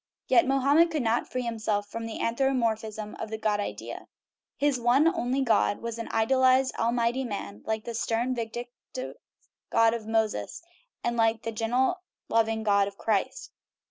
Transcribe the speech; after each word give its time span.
Yet 0.27 0.47
Mohammed 0.47 0.89
could 0.89 1.03
not 1.03 1.27
free 1.31 1.43
himself 1.43 1.87
from 1.87 2.07
the 2.07 2.19
an 2.19 2.35
thropomorphism 2.35 3.13
of 3.21 3.29
the 3.29 3.37
God 3.37 3.59
idea. 3.59 4.07
His 4.57 4.79
one 4.79 5.07
only 5.07 5.43
God 5.43 5.77
was 5.79 5.99
an 5.99 6.11
idealized, 6.11 6.73
almighty 6.79 7.23
man, 7.23 7.61
like 7.67 7.83
the 7.83 7.93
stern, 7.93 8.33
vin 8.33 8.49
dictive 8.49 9.13
God 9.69 9.93
of 9.93 10.07
Moses, 10.07 10.63
and 11.03 11.19
the 11.19 11.51
gentle, 11.53 12.01
loving 12.29 12.63
God 12.63 12.87
of 12.87 12.97
Christ. 12.97 13.51